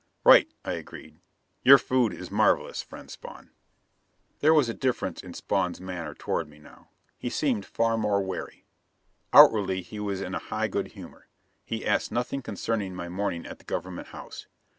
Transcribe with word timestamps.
"Right," 0.23 0.51
I 0.65 0.71
agreed. 0.71 1.19
"Your 1.61 1.77
food 1.77 2.11
is 2.11 2.31
marvelous, 2.31 2.81
friend 2.81 3.07
Spawn." 3.11 3.51
There 4.39 4.51
was 4.51 4.67
a 4.67 4.73
difference 4.73 5.21
in 5.21 5.35
Spawn's 5.35 5.79
manner 5.79 6.15
toward 6.15 6.49
me 6.49 6.57
now. 6.57 6.89
He 7.19 7.29
seemed 7.29 7.67
far 7.67 7.99
more 7.99 8.19
wary. 8.19 8.65
Outwardly 9.31 9.83
he 9.83 9.99
was 9.99 10.19
in 10.19 10.33
a 10.33 10.39
high 10.39 10.69
good 10.69 10.93
humor. 10.93 11.27
He 11.63 11.85
asked 11.85 12.11
nothing 12.11 12.41
concerning 12.41 12.95
my 12.95 13.09
morning 13.09 13.45
at 13.45 13.59
the 13.59 13.63
Government 13.65 14.07
House. 14.07 14.47